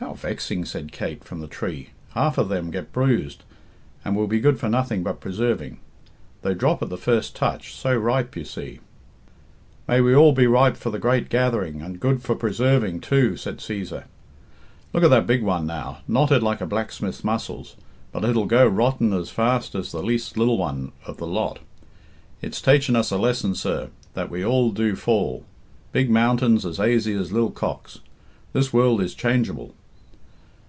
"How 0.00 0.14
vexing!" 0.14 0.64
said 0.64 0.92
Kate, 0.92 1.22
from 1.22 1.40
the 1.40 1.46
tree. 1.46 1.90
"Half 2.14 2.38
of 2.38 2.48
them 2.48 2.70
get 2.70 2.90
bruised, 2.90 3.44
and 4.02 4.16
will 4.16 4.26
be 4.26 4.40
good 4.40 4.58
for 4.58 4.68
nothing 4.70 5.02
but 5.02 5.20
preserving. 5.20 5.78
They 6.40 6.54
drop 6.54 6.82
at 6.82 6.88
the 6.88 6.96
first 6.96 7.36
touch 7.36 7.74
so 7.74 7.94
ripe, 7.94 8.34
you 8.34 8.44
see." 8.46 8.80
"May 9.86 10.00
we 10.00 10.16
all 10.16 10.32
be 10.32 10.46
ripe 10.46 10.78
for 10.78 10.88
the 10.90 10.98
great 10.98 11.28
gathering, 11.28 11.82
and 11.82 12.00
good 12.00 12.22
for 12.22 12.34
preserving, 12.34 13.00
too," 13.02 13.36
said 13.36 13.58
Cæsar. 13.58 14.04
"Look 14.94 15.04
at 15.04 15.10
that 15.10 15.26
big 15.26 15.42
one, 15.42 15.66
now 15.66 15.98
knotted 16.08 16.42
like 16.42 16.62
a 16.62 16.66
blacksmith's 16.66 17.22
muscles, 17.22 17.76
but 18.10 18.24
it'll 18.24 18.46
go 18.46 18.66
rotten 18.66 19.12
as 19.12 19.28
fast 19.28 19.74
as 19.74 19.92
the 19.92 20.02
least 20.02 20.36
lil 20.38 20.56
one 20.56 20.92
of 21.06 21.18
the 21.18 21.26
lot. 21.26 21.58
It's 22.40 22.62
taiching 22.62 22.96
us 22.96 23.10
a 23.12 23.18
lesson, 23.18 23.54
sir, 23.54 23.90
that 24.14 24.30
we 24.30 24.42
all 24.44 24.72
do 24.72 24.96
fall 24.96 25.44
big 25.92 26.08
mountains 26.10 26.64
as 26.64 26.80
aisy 26.80 27.12
as 27.12 27.32
lil 27.32 27.50
cocks. 27.50 28.00
This 28.54 28.72
world 28.72 29.02
is 29.02 29.14
changeable." 29.14 29.74